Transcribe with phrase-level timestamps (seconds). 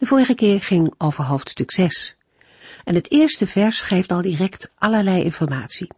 [0.00, 2.16] De vorige keer ging over hoofdstuk 6.
[2.84, 5.90] En het eerste vers geeft al direct allerlei informatie.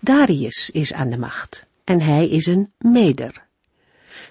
[0.00, 3.42] Darius is aan de macht en hij is een meder.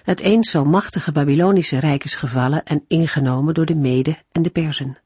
[0.02, 4.50] Het eens zo machtige Babylonische rijk is gevallen en ingenomen door de Mede en de
[4.50, 4.98] Perzen.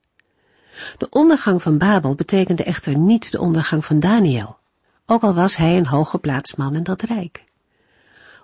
[0.98, 4.58] De ondergang van Babel betekende echter niet de ondergang van Daniel,
[5.06, 7.44] ook al was hij een hooggeplaatst man in dat rijk.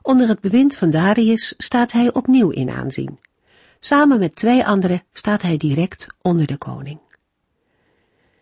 [0.03, 3.19] Onder het bewind van Darius staat hij opnieuw in aanzien.
[3.85, 7.01] Samen met twee anderen staat hij direct onder de koning.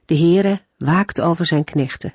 [0.04, 2.12] De Heere waakt over zijn knechten.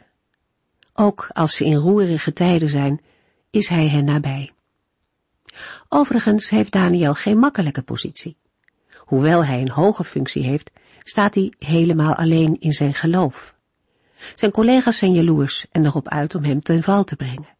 [0.93, 3.01] Ook als ze in roerige tijden zijn,
[3.49, 4.51] is hij hen nabij.
[5.89, 8.37] Overigens heeft Daniel geen makkelijke positie.
[8.97, 10.71] Hoewel hij een hoge functie heeft,
[11.03, 13.55] staat hij helemaal alleen in zijn geloof.
[14.35, 17.57] Zijn collega's zijn jaloers en erop uit om hem ten val te brengen.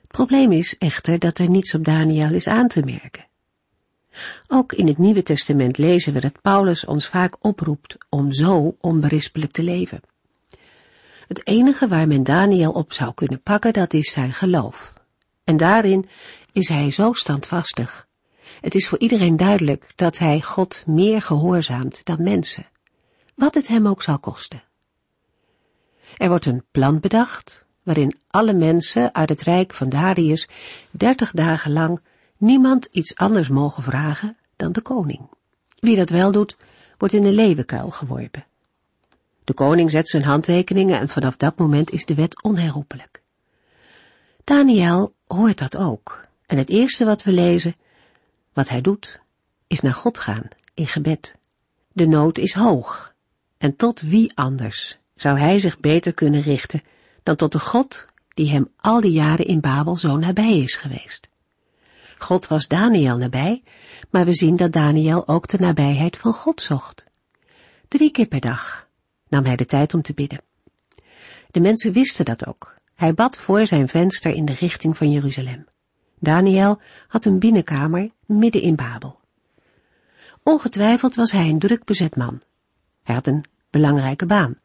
[0.00, 3.26] Het probleem is echter dat er niets op Daniel is aan te merken.
[4.48, 9.52] Ook in het Nieuwe Testament lezen we dat Paulus ons vaak oproept om zo onberispelijk
[9.52, 10.00] te leven.
[11.28, 14.94] Het enige waar men Daniel op zou kunnen pakken, dat is zijn geloof.
[15.44, 16.08] En daarin
[16.52, 18.06] is hij zo standvastig.
[18.60, 22.66] Het is voor iedereen duidelijk dat hij God meer gehoorzaamt dan mensen,
[23.34, 24.62] wat het hem ook zal kosten.
[26.16, 30.48] Er wordt een plan bedacht, waarin alle mensen uit het rijk van Darius
[30.90, 32.00] dertig dagen lang
[32.36, 35.28] niemand iets anders mogen vragen dan de koning.
[35.78, 36.56] Wie dat wel doet,
[36.98, 38.44] wordt in een leeuwenkuil geworpen.
[39.44, 43.22] De koning zet zijn handtekeningen en vanaf dat moment is de wet onherroepelijk.
[44.44, 46.24] Daniel hoort dat ook.
[46.46, 47.76] En het eerste wat we lezen,
[48.52, 49.20] wat hij doet,
[49.66, 51.34] is naar God gaan, in gebed.
[51.92, 53.14] De nood is hoog.
[53.58, 56.82] En tot wie anders zou hij zich beter kunnen richten
[57.22, 61.28] dan tot de God die hem al die jaren in Babel zo nabij is geweest.
[62.18, 63.62] God was Daniel nabij,
[64.10, 67.06] maar we zien dat Daniel ook de nabijheid van God zocht.
[67.88, 68.88] Drie keer per dag
[69.28, 70.40] nam hij de tijd om te bidden.
[71.50, 72.74] De mensen wisten dat ook.
[72.94, 75.66] Hij bad voor zijn venster in de richting van Jeruzalem.
[76.18, 79.20] Daniel had een binnenkamer midden in Babel.
[80.42, 82.42] Ongetwijfeld was hij een druk bezet man.
[83.02, 84.58] Hij had een belangrijke baan.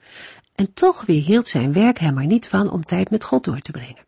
[0.55, 3.71] En toch weerhield zijn werk hem er niet van om tijd met God door te
[3.71, 4.03] brengen.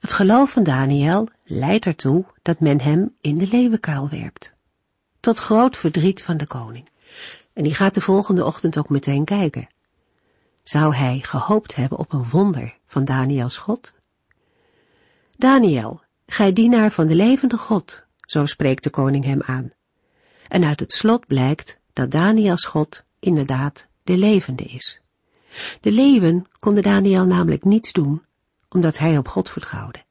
[0.00, 4.54] Het geloof van Daniel leidt ertoe dat men hem in de leeuwenkuil werpt.
[5.20, 6.88] Tot groot verdriet van de koning.
[7.52, 9.68] En die gaat de volgende ochtend ook meteen kijken.
[10.62, 13.94] Zou hij gehoopt hebben op een wonder van Daniels God?
[15.30, 19.70] Daniel, gij dienaar van de levende God, zo spreekt de koning hem aan.
[20.48, 25.00] En uit het slot blijkt dat Daniels God inderdaad de levende is.
[25.80, 28.22] De leeuwen konden Daniel namelijk niets doen,
[28.68, 30.03] omdat hij op God vertrouwde.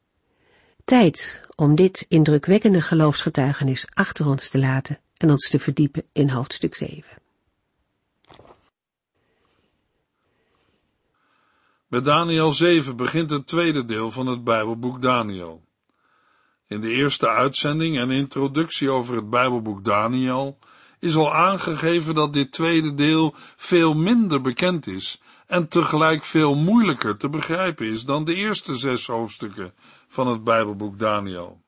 [0.84, 6.76] Tijd om dit indrukwekkende geloofsgetuigenis achter ons te laten en ons te verdiepen in hoofdstuk
[6.76, 7.04] 7.
[11.88, 15.64] Met Daniel 7 begint het tweede deel van het Bijbelboek Daniel.
[16.68, 20.58] In de eerste uitzending en introductie over het Bijbelboek Daniel
[21.00, 25.22] is al aangegeven dat dit tweede deel veel minder bekend is
[25.53, 29.74] en tegelijk veel moeilijker te begrijpen is dan de eerste zes hoofdstukken
[30.08, 31.62] van het Bijbelboek Daniel.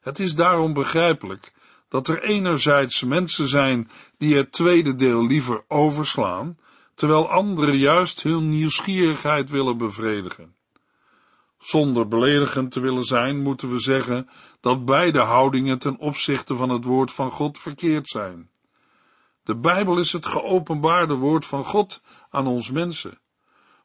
[0.00, 1.52] Het is daarom begrijpelijk
[1.88, 6.58] dat er enerzijds mensen zijn die het tweede deel liever overslaan,
[6.94, 10.54] terwijl anderen juist hun nieuwsgierigheid willen bevredigen.
[11.58, 14.28] Zonder beledigend te willen zijn, moeten we zeggen
[14.60, 18.50] dat beide houdingen ten opzichte van het woord van God verkeerd zijn.
[19.46, 22.02] De Bijbel is het geopenbaarde woord van God
[22.36, 23.18] aan ons mensen.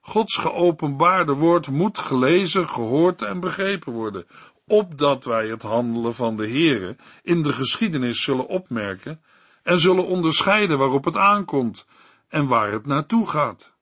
[0.01, 4.25] Gods geopenbaarde woord moet gelezen, gehoord en begrepen worden,
[4.67, 9.21] opdat wij het handelen van de Heere in de geschiedenis zullen opmerken
[9.63, 11.87] en zullen onderscheiden waarop het aankomt
[12.27, 13.73] en waar het naartoe gaat.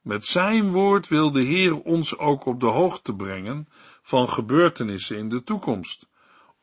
[0.00, 3.68] Met zijn woord wil de Heer ons ook op de hoogte brengen
[4.02, 6.08] van gebeurtenissen in de toekomst,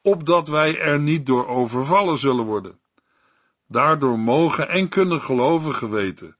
[0.02, 2.80] opdat wij er niet door overvallen zullen worden.
[3.68, 6.37] Daardoor mogen en kunnen gelovigen weten,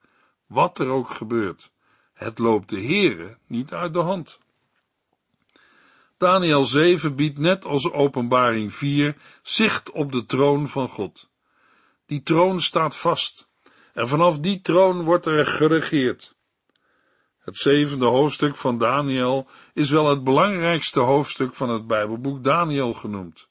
[0.48, 1.72] wat er ook gebeurt,
[2.14, 4.40] het loopt de Heere niet uit de hand.
[6.18, 11.30] Daniel 7 biedt net als openbaring 4 zicht op de troon van God.
[12.06, 13.48] Die troon staat vast
[13.94, 16.36] en vanaf die troon wordt er geregeerd.
[17.40, 23.48] Het zevende hoofdstuk van Daniel is wel het belangrijkste hoofdstuk van het Bijbelboek Daniel genoemd.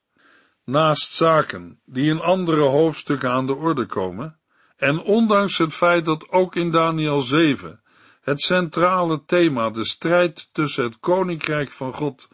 [0.65, 4.36] Naast zaken die in andere hoofdstukken aan de orde komen,
[4.77, 7.81] en ondanks het feit dat ook in Daniel 7
[8.21, 12.29] het centrale thema de strijd tussen het koninkrijk van God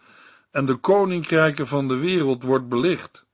[0.51, 3.27] en de koninkrijken van de wereld wordt belicht,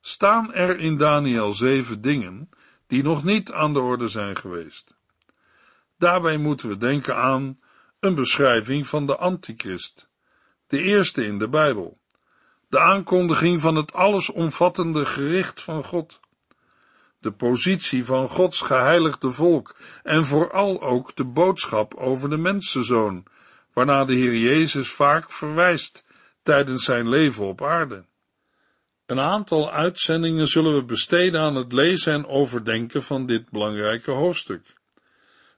[0.00, 2.50] staan er in Daniel 7 dingen
[2.86, 4.94] die nog niet aan de orde zijn geweest.
[5.98, 7.58] Daarbij moeten we denken aan
[8.00, 10.08] een beschrijving van de antichrist,
[10.66, 11.98] de eerste in de Bijbel,
[12.68, 16.20] de aankondiging van het allesomvattende gericht van God,
[17.18, 23.24] de positie van Gods geheiligde volk en vooral ook de boodschap over de mensenzoon,
[23.72, 26.04] waarna de Heer Jezus vaak verwijst
[26.42, 28.04] tijdens zijn leven op aarde.
[29.06, 34.74] Een aantal uitzendingen zullen we besteden aan het lezen en overdenken van dit belangrijke hoofdstuk.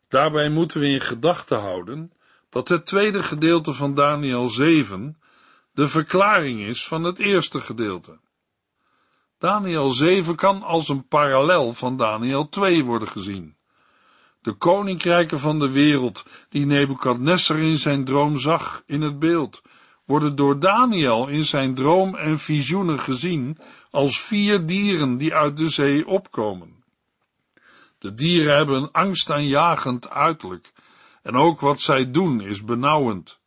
[0.08, 2.12] Daarbij moeten we in gedachten houden
[2.50, 5.18] dat het tweede gedeelte van Daniel 7
[5.72, 8.18] de verklaring is van het eerste gedeelte.
[9.38, 13.56] Daniel 7 kan als een parallel van Daniel 2 worden gezien.
[14.42, 19.62] De koninkrijken van de wereld, die Nebukadnessar in zijn droom zag in het beeld,
[20.04, 23.58] worden door Daniel in zijn droom en visioenen gezien
[23.90, 26.84] als vier dieren die uit de zee opkomen.
[27.98, 30.72] De dieren hebben een angstaanjagend uiterlijk
[31.22, 33.40] en ook wat zij doen is benauwend.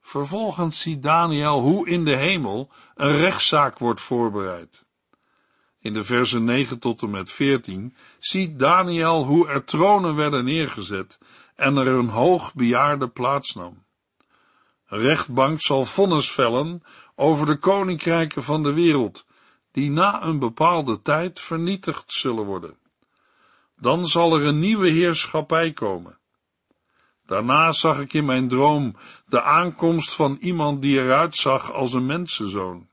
[0.00, 4.86] Vervolgens ziet Daniel hoe in de hemel een rechtszaak wordt voorbereid.
[5.80, 11.18] In de versen 9 tot en met 14 ziet Daniel hoe er tronen werden neergezet
[11.56, 13.84] en er een hoog bejaarde plaatsnam.
[14.86, 16.82] Een rechtbank zal vonnis vellen
[17.14, 19.26] over de koninkrijken van de wereld,
[19.72, 22.76] die na een bepaalde tijd vernietigd zullen worden.
[23.76, 26.18] Dan zal er een nieuwe heerschappij komen.
[27.26, 28.96] Daarna zag ik in mijn droom
[29.26, 32.87] de aankomst van iemand die eruit zag als een mensenzoon.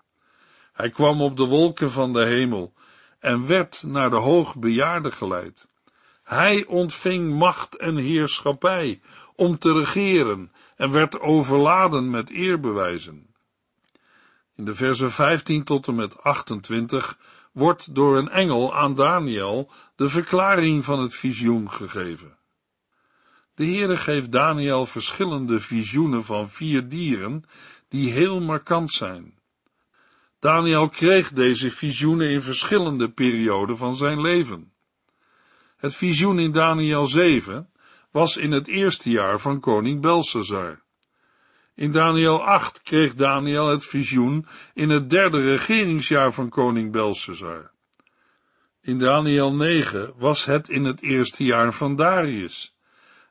[0.76, 2.74] Hij kwam op de wolken van de hemel
[3.20, 5.68] en werd naar de hoogbejaarde geleid.
[6.24, 9.02] Hij ontving macht en heerschappij
[9.36, 13.28] om te regeren en werd overladen met eerbewijzen.
[14.56, 17.18] In de versen 15 tot en met 28
[17.52, 22.38] wordt door een engel aan Daniel de verklaring van het visioen gegeven.
[23.54, 27.44] De Heere geeft Daniel verschillende visioenen van vier dieren
[27.88, 29.34] die heel markant zijn.
[30.46, 34.74] Daniel kreeg deze visioenen in verschillende perioden van zijn leven.
[35.78, 37.70] Het visioen in Daniel 7
[38.12, 40.82] was in het eerste jaar van koning Belshazzar.
[41.76, 47.72] In Daniel 8 kreeg Daniel het visioen in het derde regeringsjaar van koning Belshazzar.
[48.82, 52.75] In Daniel 9 was het in het eerste jaar van Darius.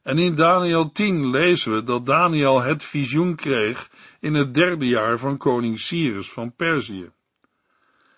[0.05, 3.91] En in Daniel 10 lezen we dat Daniel het visioen kreeg
[4.21, 7.11] in het derde jaar van koning Cyrus van Perzië.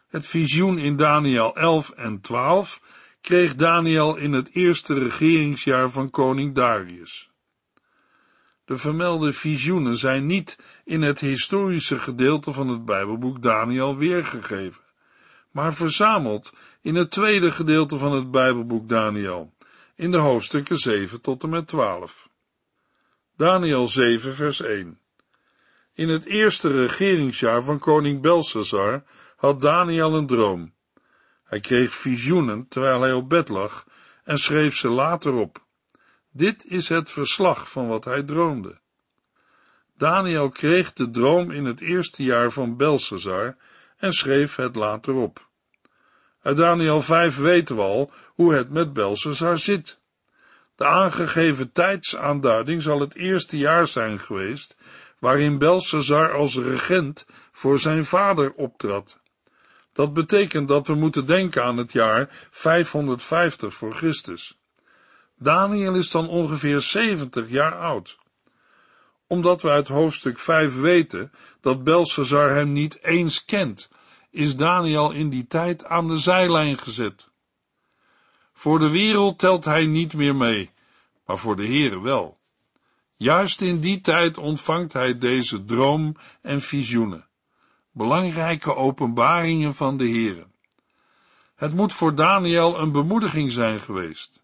[0.08, 2.80] Het visioen in Daniel 11 en 12
[3.20, 7.30] kreeg Daniel in het eerste regeringsjaar van koning Darius.
[8.64, 14.82] De vermelde visioenen zijn niet in het historische gedeelte van het Bijbelboek Daniel weergegeven,
[15.50, 19.52] maar verzameld in het tweede gedeelte van het Bijbelboek Daniel,
[19.96, 22.28] in de hoofdstukken 7 tot en met 12.
[23.36, 25.00] Daniel 7 vers 1
[25.94, 29.04] In het eerste regeringsjaar van koning Belshazzar
[29.36, 30.74] had Daniel een droom.
[31.44, 33.86] Hij kreeg visioenen terwijl hij op bed lag
[34.24, 35.64] en schreef ze later op.
[36.32, 38.80] Dit is het verslag van wat hij droomde.
[39.96, 43.56] Daniel kreeg de droom in het eerste jaar van Belshazzar
[43.96, 45.48] en schreef het later op.
[46.46, 49.98] Uit Daniel 5 weten we al hoe het met Belshazzar zit.
[50.76, 54.76] De aangegeven tijdsaanduiding zal het eerste jaar zijn geweest,
[55.18, 59.18] waarin Belshazzar als regent voor zijn vader optrad.
[59.92, 64.58] Dat betekent dat we moeten denken aan het jaar 550 voor Christus.
[65.38, 68.18] Daniel is dan ongeveer 70 jaar oud.
[69.26, 73.90] Omdat we uit hoofdstuk 5 weten dat Belshazzar hem niet eens kent,
[74.36, 77.28] is Daniel in die tijd aan de zijlijn gezet.
[78.52, 80.70] Voor de wereld telt hij niet meer mee,
[81.26, 82.38] maar voor de Heere wel.
[83.16, 87.26] Juist in die tijd ontvangt hij deze droom en visioenen
[87.96, 90.46] belangrijke openbaringen van de Heere.
[91.54, 94.42] Het moet voor Daniel een bemoediging zijn geweest.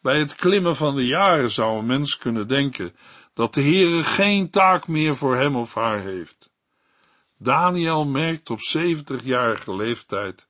[0.00, 2.96] Bij het klimmen van de jaren zou een mens kunnen denken
[3.34, 6.50] dat de Heere geen taak meer voor hem of haar heeft.
[7.38, 10.48] Daniel merkt op 70-jarige leeftijd,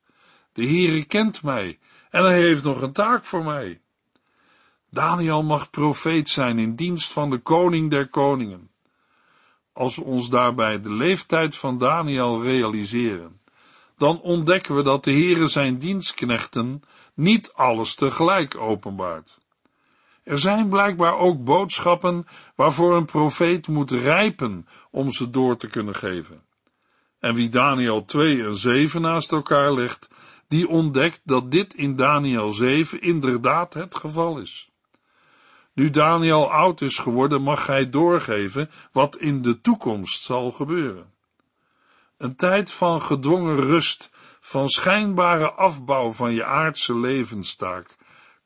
[0.52, 1.78] de Heere kent mij
[2.10, 3.80] en hij heeft nog een taak voor mij.
[4.90, 8.70] Daniel mag profeet zijn in dienst van de koning der koningen.
[9.72, 13.40] Als we ons daarbij de leeftijd van Daniel realiseren,
[13.96, 16.82] dan ontdekken we dat de Heere zijn dienstknechten
[17.14, 19.38] niet alles tegelijk openbaart.
[20.22, 25.94] Er zijn blijkbaar ook boodschappen waarvoor een profeet moet rijpen om ze door te kunnen
[25.94, 26.43] geven.
[27.24, 30.08] En wie Daniel 2 en 7 naast elkaar legt,
[30.48, 34.70] die ontdekt dat dit in Daniel 7 inderdaad het geval is.
[35.72, 41.12] Nu Daniel oud is geworden, mag hij doorgeven wat in de toekomst zal gebeuren.
[42.18, 47.96] Een tijd van gedwongen rust, van schijnbare afbouw van je aardse levenstaak,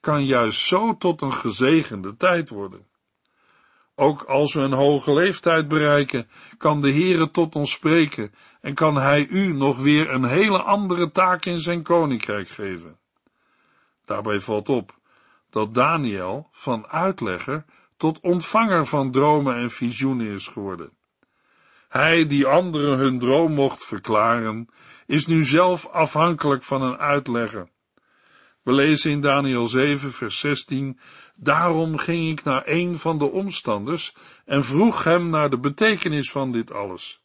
[0.00, 2.87] kan juist zo tot een gezegende tijd worden.
[4.00, 6.28] Ook als we een hoge leeftijd bereiken,
[6.58, 11.12] kan de Heere tot ons spreken en kan Hij u nog weer een hele andere
[11.12, 12.98] taak in zijn koninkrijk geven.
[14.04, 14.98] Daarbij valt op
[15.50, 17.64] dat Daniel van uitlegger
[17.96, 20.90] tot ontvanger van dromen en visioenen is geworden.
[21.88, 24.68] Hij die anderen hun droom mocht verklaren,
[25.06, 27.68] is nu zelf afhankelijk van een uitlegger.
[28.62, 30.98] We lezen in Daniel 7, vers 16,
[31.40, 34.14] Daarom ging ik naar een van de omstanders
[34.44, 37.20] en vroeg hem naar de betekenis van dit alles.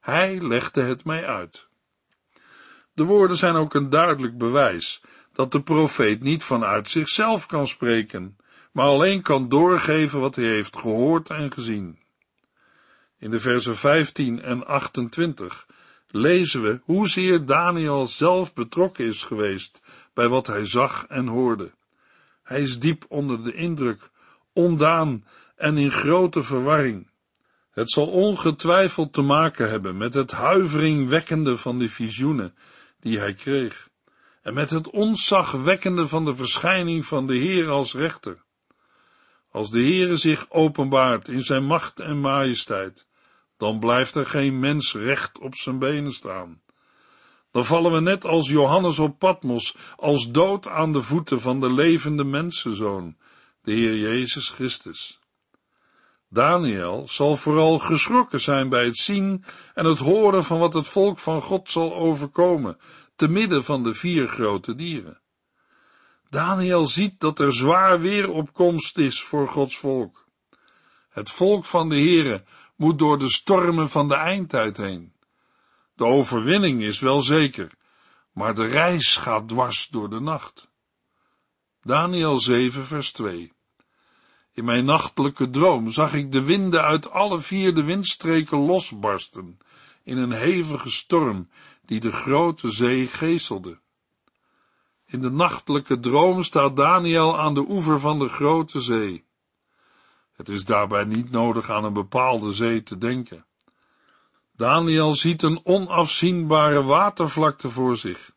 [0.00, 1.68] Hij legde het mij uit.
[2.92, 5.02] De woorden zijn ook een duidelijk bewijs
[5.32, 8.36] dat de profeet niet vanuit zichzelf kan spreken,
[8.72, 11.98] maar alleen kan doorgeven wat hij heeft gehoord en gezien.
[13.18, 15.66] In de versen 15 en 28
[16.08, 19.82] lezen we hoezeer Daniel zelf betrokken is geweest
[20.14, 21.72] bij wat hij zag en hoorde.
[22.50, 24.10] Hij is diep onder de indruk,
[24.52, 25.24] ondaan
[25.56, 27.10] en in grote verwarring.
[27.70, 32.54] Het zal ongetwijfeld te maken hebben met het huiveringwekkende van de visioenen
[33.00, 33.88] die hij kreeg,
[34.42, 38.42] en met het onzagwekkende van de verschijning van de Heer als rechter.
[39.50, 43.06] Als de Heere zich openbaart in zijn macht en majesteit,
[43.56, 46.60] dan blijft er geen mens recht op zijn benen staan.
[47.50, 51.72] Dan vallen we net als Johannes op Patmos, als dood aan de voeten van de
[51.72, 53.16] levende mensenzoon,
[53.62, 55.20] de Heer Jezus Christus.
[56.28, 61.18] Daniel zal vooral geschrokken zijn bij het zien en het horen van wat het volk
[61.18, 62.78] van God zal overkomen,
[63.16, 65.20] te midden van de vier grote dieren.
[66.28, 70.26] Daniel ziet dat er zwaar weer op komst is voor Gods volk.
[71.08, 72.44] Het volk van de Heere
[72.76, 75.12] moet door de stormen van de eindtijd heen.
[76.00, 77.72] De overwinning is wel zeker,
[78.32, 80.70] maar de reis gaat dwars door de nacht.
[81.82, 83.52] Daniel 7 vers 2
[84.52, 89.58] In mijn nachtelijke droom zag ik de winden uit alle vier de windstreken losbarsten
[90.02, 91.50] in een hevige storm
[91.84, 93.80] die de grote zee geeselde.
[95.06, 99.24] In de nachtelijke droom staat Daniel aan de oever van de grote zee.
[100.32, 103.44] Het is daarbij niet nodig aan een bepaalde zee te denken.
[104.60, 108.30] Daniel ziet een onafzienbare watervlakte voor zich,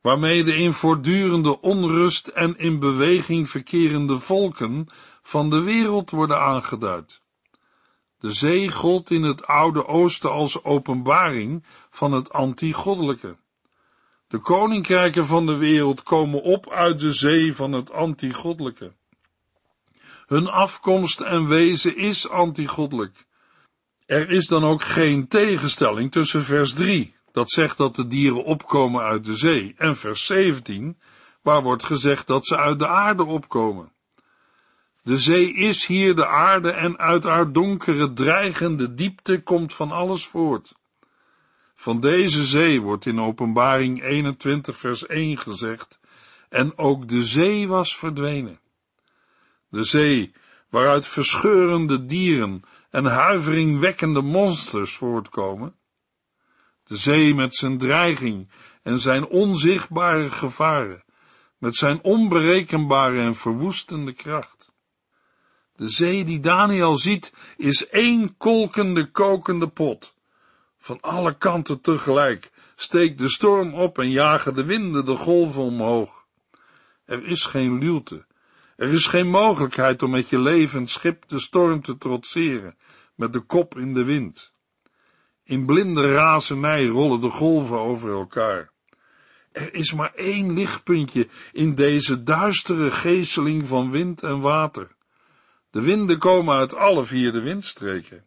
[0.00, 4.86] waarmee de in voortdurende onrust en in beweging verkerende volken
[5.22, 7.22] van de wereld worden aangeduid.
[8.18, 13.36] De zee gold in het Oude Oosten als openbaring van het antigoddelijke.
[14.26, 18.92] De koninkrijken van de wereld komen op uit de zee van het antigoddelijke.
[20.26, 23.26] Hun afkomst en wezen is antigoddelijk.
[24.08, 29.02] Er is dan ook geen tegenstelling tussen vers 3, dat zegt dat de dieren opkomen
[29.02, 30.98] uit de zee, en vers 17,
[31.42, 33.92] waar wordt gezegd dat ze uit de aarde opkomen.
[35.02, 40.26] De zee is hier de aarde en uit haar donkere, dreigende diepte komt van alles
[40.26, 40.74] voort.
[41.74, 46.00] Van deze zee wordt in Openbaring 21 vers 1 gezegd,
[46.48, 48.60] en ook de zee was verdwenen.
[49.70, 50.32] De zee,
[50.68, 55.76] waaruit verscheurende dieren en huiveringwekkende monsters voortkomen.
[56.84, 58.50] De zee met zijn dreiging
[58.82, 61.04] en zijn onzichtbare gevaren,
[61.58, 64.72] met zijn onberekenbare en verwoestende kracht.
[65.74, 70.14] De zee die Daniel ziet is één kolkende, kokende pot.
[70.78, 76.26] Van alle kanten tegelijk steekt de storm op en jagen de winden de golven omhoog.
[77.04, 78.26] Er is geen luwte,
[78.78, 82.76] er is geen mogelijkheid om met je levend schip de storm te trotseren,
[83.14, 84.52] met de kop in de wind.
[85.44, 88.70] In blinde razernij rollen de golven over elkaar.
[89.52, 94.88] Er is maar één lichtpuntje in deze duistere geeseling van wind en water.
[95.70, 98.24] De winden komen uit alle vier de windstreken.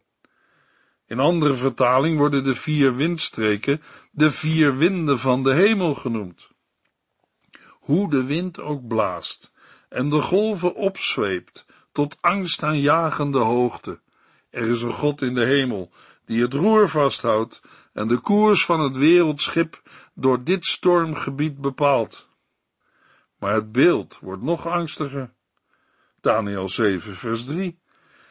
[1.06, 6.48] In andere vertaling worden de vier windstreken de vier winden van de hemel genoemd.
[7.68, 9.51] Hoe de wind ook blaast
[9.92, 14.00] en de golven opzweept tot angstaanjagende hoogte.
[14.50, 15.92] Er is een God in de hemel
[16.24, 17.60] die het roer vasthoudt
[17.92, 19.82] en de koers van het wereldschip
[20.14, 22.28] door dit stormgebied bepaalt.
[23.38, 25.32] Maar het beeld wordt nog angstiger.
[26.20, 27.80] Daniel 7, vers 3.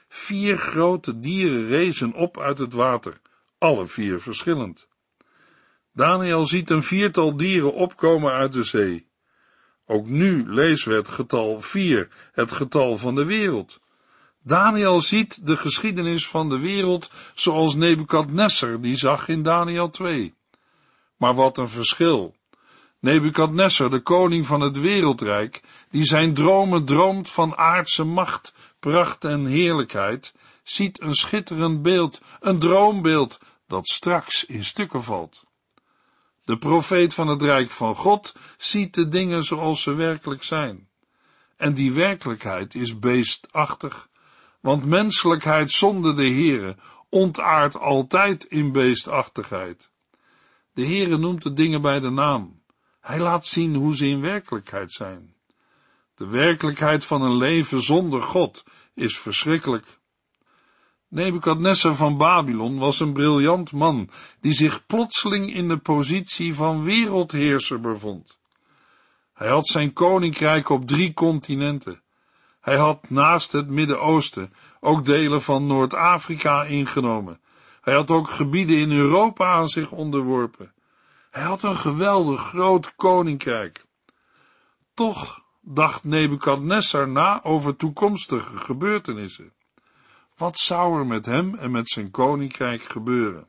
[0.07, 3.21] Vier grote dieren rezen op uit het water,
[3.57, 4.87] alle vier verschillend.
[5.93, 9.10] Daniel ziet een viertal dieren opkomen uit de zee.
[9.91, 13.79] Ook nu lezen we het getal vier, het getal van de wereld.
[14.43, 20.33] Daniel ziet de geschiedenis van de wereld zoals Nebukadnessar die zag in Daniel 2.
[21.17, 22.35] Maar wat een verschil.
[22.99, 29.45] Nebukadnessar, de koning van het wereldrijk, die zijn dromen droomt van aardse macht, pracht en
[29.45, 30.33] heerlijkheid,
[30.63, 35.43] ziet een schitterend beeld, een droombeeld, dat straks in stukken valt.
[36.43, 40.89] De profeet van het Rijk van God ziet de dingen zoals ze werkelijk zijn.
[41.57, 44.09] En die werkelijkheid is beestachtig,
[44.59, 46.75] want menselijkheid zonder de Heere
[47.09, 49.89] ontaart altijd in beestachtigheid.
[50.73, 52.61] De Heere noemt de dingen bij de naam.
[52.99, 55.35] Hij laat zien hoe ze in werkelijkheid zijn.
[56.15, 59.85] De werkelijkheid van een leven zonder God is verschrikkelijk.
[61.11, 67.79] Nebukadnessar van Babylon was een briljant man, die zich plotseling in de positie van wereldheerser
[67.79, 68.39] bevond.
[69.33, 72.01] Hij had zijn koninkrijk op drie continenten.
[72.61, 77.39] Hij had naast het Midden-Oosten ook delen van Noord-Afrika ingenomen.
[77.81, 80.73] Hij had ook gebieden in Europa aan zich onderworpen.
[81.31, 83.85] Hij had een geweldig groot koninkrijk.
[84.93, 89.53] Toch dacht Nebukadnessar na over toekomstige gebeurtenissen.
[90.41, 93.47] Wat zou er met hem en met zijn koninkrijk gebeuren?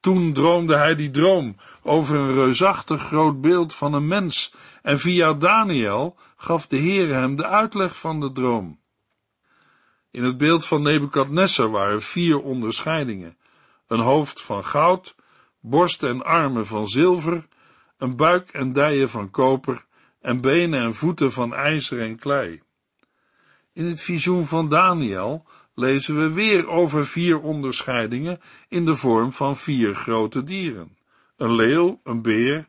[0.00, 5.32] Toen droomde hij die droom over een reusachtig groot beeld van een mens en via
[5.32, 8.80] Daniel gaf de Heer hem de uitleg van de droom.
[10.10, 13.36] In het beeld van Nebukadnessar waren vier onderscheidingen.
[13.86, 15.14] Een hoofd van goud,
[15.60, 17.46] borst en armen van zilver,
[17.98, 19.84] een buik en dijen van koper
[20.20, 22.62] en benen en voeten van ijzer en klei.
[23.72, 29.56] In het visioen van Daniel lezen we weer over vier onderscheidingen in de vorm van
[29.56, 30.96] vier grote dieren.
[31.36, 32.68] Een leeuw, een beer,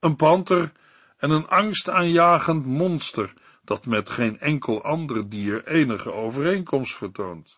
[0.00, 0.72] een panter
[1.16, 3.32] en een angstaanjagend monster
[3.64, 7.56] dat met geen enkel ander dier enige overeenkomst vertoont.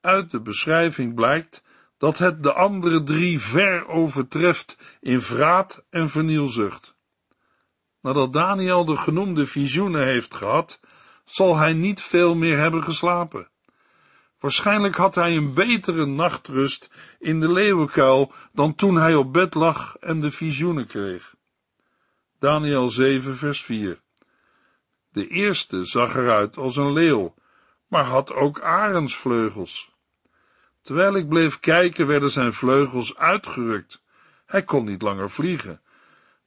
[0.00, 1.62] Uit de beschrijving blijkt
[1.98, 6.96] dat het de andere drie ver overtreft in vraat en vernielzucht.
[8.00, 10.80] Nadat Daniel de genoemde visioenen heeft gehad,
[11.24, 13.48] zal hij niet veel meer hebben geslapen.
[14.42, 19.96] Waarschijnlijk had hij een betere nachtrust in de leeuwenkuil dan toen hij op bed lag
[19.96, 21.34] en de visioenen kreeg.
[22.38, 24.00] Daniel 7 vers 4
[25.12, 27.34] De eerste zag eruit als een leeuw,
[27.86, 29.90] maar had ook arendsvleugels.
[30.80, 34.02] Terwijl ik bleef kijken, werden zijn vleugels uitgerukt.
[34.46, 35.80] Hij kon niet langer vliegen,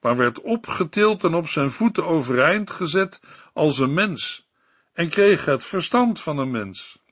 [0.01, 3.19] maar werd opgetild en op zijn voeten overeind gezet
[3.53, 4.49] als een mens,
[4.93, 7.03] en kreeg het verstand van een mens.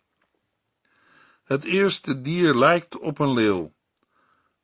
[1.43, 3.73] Het eerste dier lijkt op een leeuw,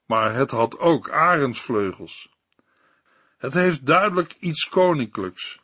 [0.05, 2.29] maar het had ook arendsvleugels.
[3.37, 5.59] Het heeft duidelijk iets koninklijks.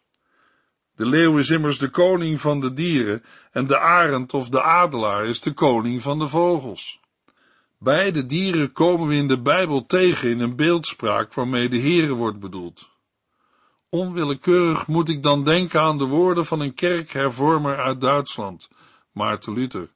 [0.95, 5.25] De leeuw is immers de koning van de dieren en de arend of de adelaar
[5.25, 6.99] is de koning van de vogels.
[7.79, 12.39] Beide dieren komen we in de Bijbel tegen in een beeldspraak waarmee de Heere wordt
[12.39, 12.89] bedoeld.
[13.89, 18.69] Onwillekeurig moet ik dan denken aan de woorden van een kerkhervormer uit Duitsland,
[19.11, 19.93] Maarten Luther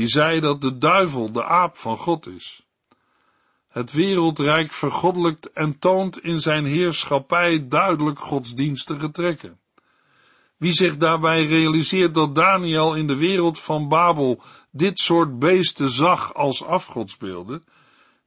[0.00, 2.62] die zei dat de duivel de aap van God is.
[3.68, 9.60] Het wereldrijk vergoddelijkt en toont in zijn heerschappij duidelijk godsdienstige trekken.
[10.56, 16.34] Wie zich daarbij realiseert dat Daniel in de wereld van Babel dit soort beesten zag
[16.34, 17.64] als afgodsbeelden,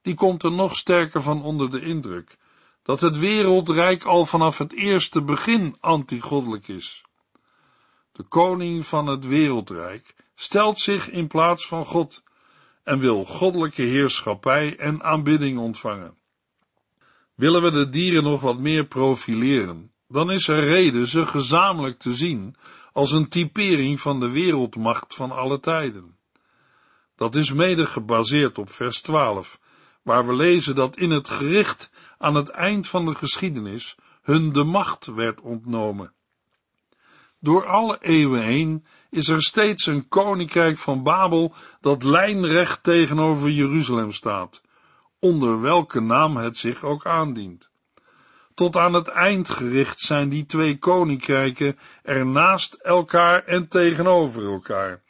[0.02, 2.38] die komt er nog sterker van onder de indruk
[2.84, 7.04] dat het wereldrijk al vanaf het eerste begin antigoddelijk is.
[8.12, 12.24] De koning van het wereldrijk stelt zich in plaats van God
[12.84, 16.18] en wil goddelijke heerschappij en aanbidding ontvangen.
[17.36, 22.14] Willen we de dieren nog wat meer profileren, dan is er reden ze gezamenlijk te
[22.14, 22.56] zien
[22.92, 26.18] als een typering van de wereldmacht van alle tijden.
[27.16, 29.60] Dat is mede gebaseerd op vers 12,
[30.02, 34.64] waar we lezen dat in het gericht aan het eind van de geschiedenis hun de
[34.64, 36.14] macht werd ontnomen.
[37.40, 44.12] Door alle eeuwen heen is er steeds een koninkrijk van Babel dat lijnrecht tegenover Jeruzalem
[44.12, 44.62] staat,
[45.20, 47.72] onder welke naam het zich ook aandient.
[48.54, 55.02] Tot aan het eind gericht zijn die twee koninkrijken er naast elkaar en tegenover elkaar,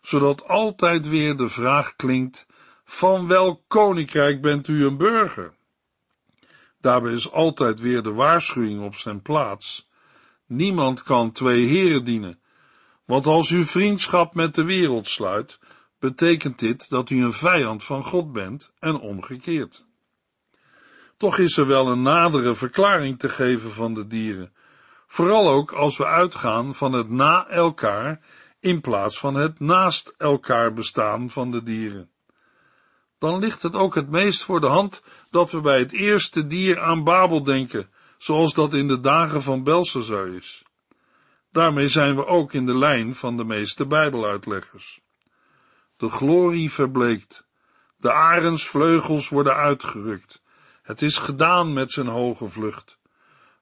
[0.00, 2.46] zodat altijd weer de vraag klinkt:
[2.84, 5.54] van welk koninkrijk bent u een burger?
[6.80, 9.88] Daarbij is altijd weer de waarschuwing op zijn plaats.
[10.46, 12.40] Niemand kan twee heren dienen,
[13.06, 15.58] want als u vriendschap met de wereld sluit,
[15.98, 19.84] betekent dit dat u een vijand van God bent en omgekeerd.
[21.16, 24.52] Toch is er wel een nadere verklaring te geven van de dieren,
[25.06, 28.20] vooral ook als we uitgaan van het na elkaar
[28.60, 32.10] in plaats van het naast elkaar bestaan van de dieren.
[33.18, 36.80] Dan ligt het ook het meest voor de hand dat we bij het eerste dier
[36.80, 40.65] aan Babel denken, zoals dat in de dagen van Belshazzar is.
[41.56, 45.00] Daarmee zijn we ook in de lijn van de meeste Bijbeluitleggers.
[45.96, 47.46] De glorie verbleekt,
[47.96, 50.42] de arensvleugels worden uitgerukt,
[50.82, 52.98] het is gedaan met zijn hoge vlucht.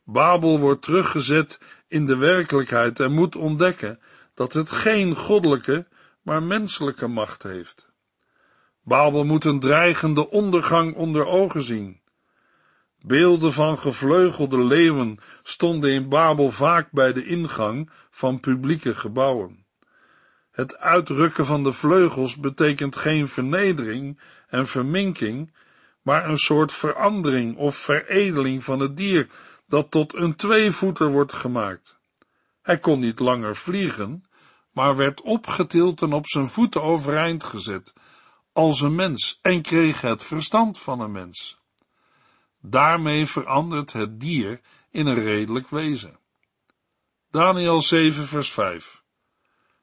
[0.05, 4.01] Babel wordt teruggezet in de werkelijkheid en moet ontdekken
[4.35, 5.87] dat het geen goddelijke,
[6.23, 7.89] maar menselijke macht heeft.
[8.83, 12.01] Babel moet een dreigende ondergang onder ogen zien.
[13.07, 19.67] Beelden van gevleugelde leeuwen stonden in Babel vaak bij de ingang van publieke gebouwen.
[20.51, 25.55] Het uitrukken van de vleugels betekent geen vernedering en verminking,
[26.03, 29.29] maar een soort verandering of veredeling van het dier
[29.67, 31.99] dat tot een tweevoeter wordt gemaakt.
[32.62, 34.25] Hij kon niet langer vliegen,
[34.73, 37.93] maar werd opgetild en op zijn voeten overeind gezet,
[38.53, 41.62] als een mens, en kreeg het verstand van een mens.
[42.66, 46.18] Daarmee verandert het dier in een redelijk wezen.
[47.31, 49.03] Daniel 7 vers 5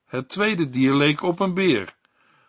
[0.05, 1.95] Het tweede dier leek op een beer,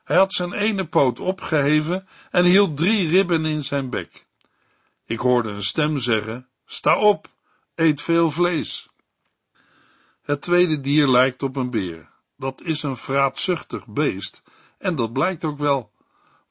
[0.05, 4.27] hij had zijn ene poot opgeheven en hield drie ribben in zijn bek.
[5.05, 7.29] Ik hoorde een stem zeggen, sta op,
[7.75, 8.89] eet veel vlees.
[10.23, 12.09] Het tweede dier lijkt op een beer.
[12.37, 14.43] Dat is een vraatzuchtig beest,
[14.79, 15.92] en dat blijkt ook wel.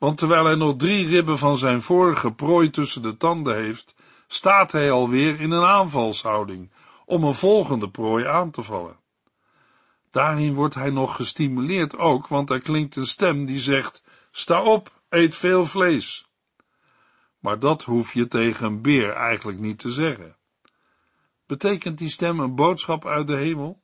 [0.02, 3.96] Want terwijl hij nog drie ribben van zijn vorige prooi tussen de tanden heeft,
[4.28, 6.72] staat hij alweer in een aanvalshouding
[7.06, 9.00] om een volgende prooi aan te vallen.
[10.12, 15.02] Daarin wordt hij nog gestimuleerd ook, want er klinkt een stem die zegt, sta op,
[15.10, 16.30] eet veel vlees.
[17.40, 20.36] Maar dat hoef je tegen een beer eigenlijk niet te zeggen.
[21.46, 23.81] Betekent die stem een boodschap uit de hemel?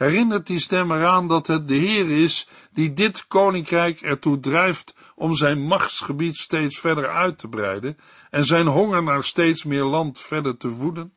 [0.00, 5.34] Herinnert die stem eraan dat het de Heer is die dit koninkrijk ertoe drijft om
[5.34, 7.96] zijn machtsgebied steeds verder uit te breiden
[8.30, 11.14] en zijn honger naar steeds meer land verder te voeden?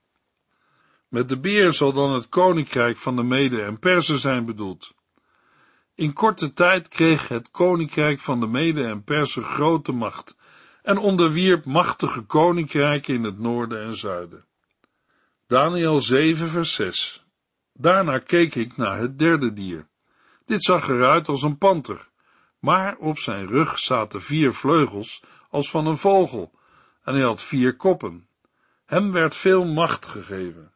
[1.07, 4.93] Met de beer zal dan het koninkrijk van de Mede en Persen zijn bedoeld.
[5.95, 10.37] In korte tijd kreeg het koninkrijk van de Mede en Persen grote macht
[10.81, 14.45] en onderwierp machtige koninkrijken in het noorden en zuiden.
[15.47, 17.22] Daniel 7 vers 6
[17.73, 19.87] Daarna keek ik naar het derde dier.
[20.45, 22.09] Dit zag eruit als een panter,
[22.59, 26.51] maar op zijn rug zaten vier vleugels als van een vogel
[27.03, 28.27] en hij had vier koppen.
[28.85, 30.73] Hem werd veel macht gegeven.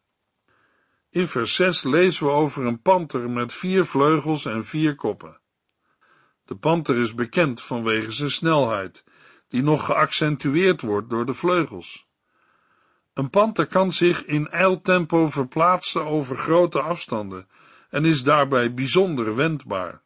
[1.09, 5.39] In vers 6 lezen we over een panter met vier vleugels en vier koppen.
[6.45, 9.03] De panter is bekend vanwege zijn snelheid,
[9.47, 12.06] die nog geaccentueerd wordt door de vleugels.
[13.17, 17.47] Een panter kan zich in eiltempo verplaatsen over grote afstanden
[17.89, 20.01] en is daarbij bijzonder wendbaar.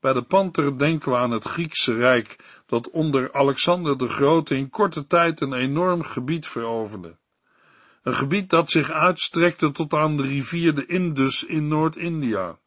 [0.00, 2.36] Bij de panter denken we aan het Griekse Rijk,
[2.66, 7.16] dat onder Alexander de Grote in korte tijd een enorm gebied veroverde.
[8.02, 12.58] Een gebied dat zich uitstrekte tot aan de rivier de Indus in Noord-India.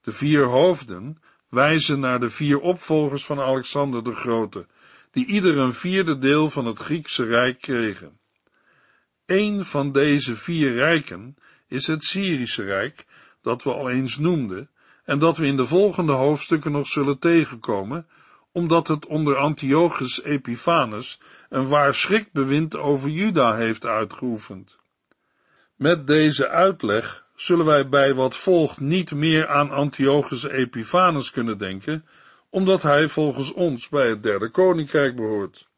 [0.00, 4.66] De vier hoofden wijzen naar de vier opvolgers van Alexander de Grote,
[5.14, 8.18] die ieder een vierde deel van het Griekse Rijk kregen.
[9.26, 11.36] Een van deze vier rijken
[11.68, 13.06] is het Syrische Rijk,
[13.42, 14.70] dat we al eens noemden,
[15.04, 18.06] en dat we in de volgende hoofdstukken nog zullen tegenkomen,
[18.52, 24.78] omdat het onder Antiochus Epiphanes een waar schrikbewind over Juda heeft uitgeoefend.
[25.76, 32.04] Met deze uitleg zullen wij bij wat volgt niet meer aan Antiochus Epiphanes kunnen denken,
[32.54, 35.68] omdat hij volgens ons bij het derde koninkrijk behoort.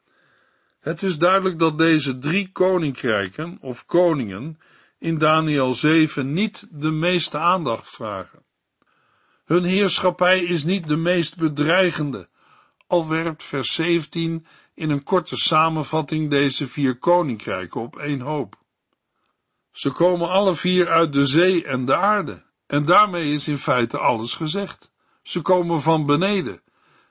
[0.79, 4.59] Het is duidelijk dat deze drie koninkrijken of koningen
[4.99, 8.43] in Daniel 7 niet de meeste aandacht vragen.
[9.45, 12.29] Hun heerschappij is niet de meest bedreigende,
[12.87, 18.55] al werpt vers 17 in een korte samenvatting deze vier koninkrijken op één hoop.
[19.71, 23.97] Ze komen alle vier uit de zee en de aarde, en daarmee is in feite
[23.97, 24.91] alles gezegd.
[25.23, 26.61] Ze komen van beneden,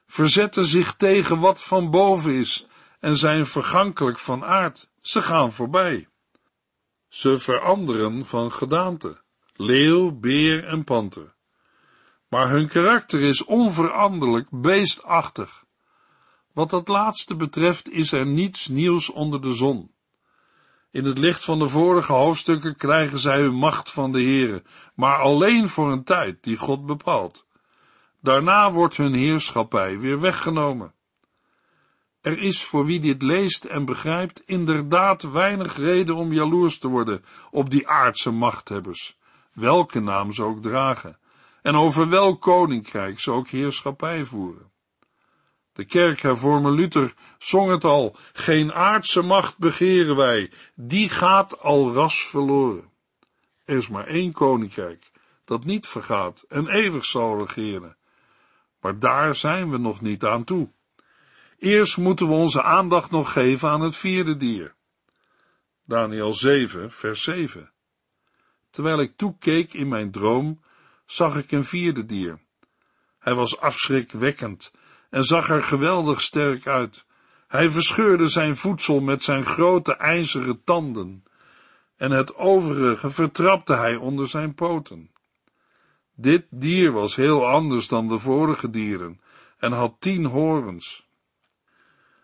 [0.06, 2.66] verzetten zich tegen wat van boven is
[3.00, 4.88] en zijn vergankelijk van aard.
[5.00, 6.08] Ze gaan voorbij.
[7.08, 9.22] Ze veranderen van gedaante,
[9.54, 11.34] leeuw, beer en panter.
[12.28, 15.64] Maar hun karakter is onveranderlijk beestachtig.
[16.52, 19.94] Wat dat laatste betreft is er niets nieuws onder de zon.
[20.90, 24.62] In het licht van de vorige hoofdstukken krijgen zij hun macht van de Heere,
[24.94, 27.45] maar alleen voor een tijd die God bepaalt.
[28.20, 30.94] Daarna wordt hun heerschappij weer weggenomen.
[32.20, 37.24] Er is voor wie dit leest en begrijpt inderdaad weinig reden om jaloers te worden
[37.50, 39.16] op die aardse machthebbers,
[39.52, 41.18] welke naam ze ook dragen,
[41.62, 44.70] en over welk koninkrijk ze ook heerschappij voeren.
[45.72, 52.26] De kerkhervormer Luther zong het al, geen aardse macht begeren wij, die gaat al ras
[52.26, 52.90] verloren.
[53.64, 55.10] Er is maar één koninkrijk,
[55.44, 57.96] dat niet vergaat en eeuwig zal regeren.
[58.86, 60.70] Maar daar zijn we nog niet aan toe.
[61.58, 64.74] Eerst moeten we onze aandacht nog geven aan het vierde dier.
[65.84, 67.72] Daniel 7, vers 7.
[68.70, 70.60] Terwijl ik toekeek in mijn droom,
[71.06, 72.38] zag ik een vierde dier.
[73.18, 74.72] Hij was afschrikwekkend
[75.10, 77.06] en zag er geweldig sterk uit.
[77.48, 81.24] Hij verscheurde zijn voedsel met zijn grote ijzeren tanden,
[81.96, 85.10] en het overige vertrapte hij onder zijn poten.
[86.18, 89.20] Dit dier was heel anders dan de vorige dieren
[89.58, 91.06] en had tien horens.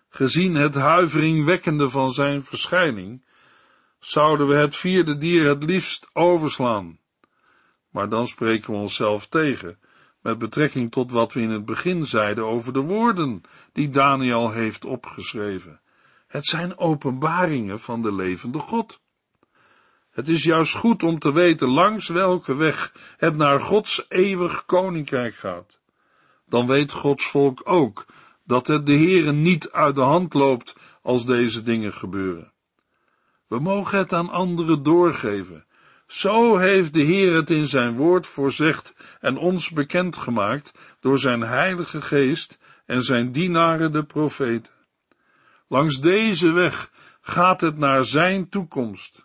[0.09, 3.25] Gezien het huiveringwekkende van zijn verschijning,
[3.99, 6.99] zouden we het vierde dier het liefst overslaan.
[7.91, 9.79] Maar dan spreken we onszelf tegen,
[10.21, 14.85] met betrekking tot wat we in het begin zeiden over de woorden die Daniel heeft
[14.85, 15.81] opgeschreven.
[16.27, 19.02] Het zijn openbaringen van de levende God.
[20.13, 25.35] Het is juist goed om te weten langs welke weg het naar Gods eeuwig koninkrijk
[25.35, 25.81] gaat.
[26.49, 28.07] Dan weet Gods volk ook
[28.45, 32.53] dat het de Heere niet uit de hand loopt als deze dingen gebeuren.
[33.47, 35.65] We mogen het aan anderen doorgeven.
[36.07, 42.03] Zo heeft de Heer het in zijn woord voorzegd en ons bekendgemaakt door zijn heilige
[42.03, 44.73] geest en zijn dienaren de profeten.
[45.69, 49.25] Langs deze weg gaat het naar zijn toekomst.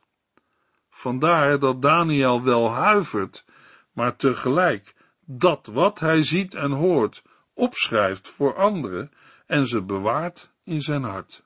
[0.98, 3.46] Vandaar dat Daniel wel huivert,
[3.92, 9.12] maar tegelijk dat wat hij ziet en hoort opschrijft voor anderen
[9.46, 11.44] en ze bewaart in zijn hart.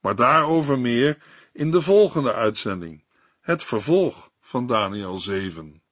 [0.00, 3.04] Maar daarover meer in de volgende uitzending,
[3.40, 5.82] het vervolg van Daniel 7.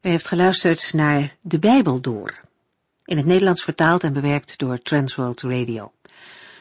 [0.00, 2.40] U heeft geluisterd naar De Bijbel Door,
[3.04, 5.92] in het Nederlands vertaald en bewerkt door Transworld Radio.